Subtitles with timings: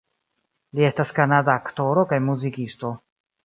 [0.79, 2.97] Li estas kanada aktoro kaj muzikisto.